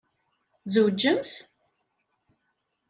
[0.63, 1.31] Tzewǧemt?